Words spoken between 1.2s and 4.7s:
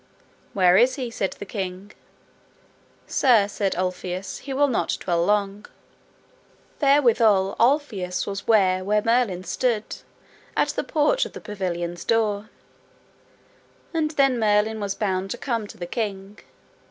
the king. Sir, said Ulfius, he will